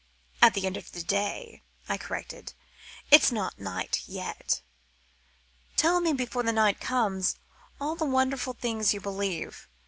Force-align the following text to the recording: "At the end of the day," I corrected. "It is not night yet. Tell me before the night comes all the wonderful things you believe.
"At 0.41 0.55
the 0.55 0.65
end 0.65 0.77
of 0.77 0.93
the 0.93 1.03
day," 1.03 1.61
I 1.87 1.95
corrected. 1.99 2.53
"It 3.11 3.21
is 3.21 3.31
not 3.31 3.59
night 3.59 4.01
yet. 4.07 4.63
Tell 5.75 6.01
me 6.01 6.11
before 6.13 6.41
the 6.41 6.51
night 6.51 6.79
comes 6.81 7.35
all 7.79 7.95
the 7.95 8.05
wonderful 8.05 8.53
things 8.53 8.95
you 8.95 8.99
believe. 8.99 9.67